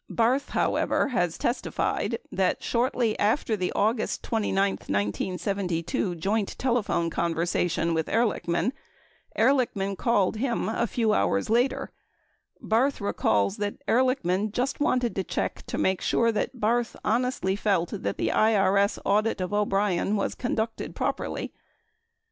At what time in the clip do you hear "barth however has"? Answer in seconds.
0.15-1.37